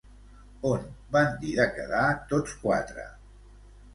On 0.69 0.85
van 1.17 1.27
dir 1.43 1.51
de 1.59 1.67
quedar 1.75 2.07
tots 2.33 2.57
quatre? 2.65 3.05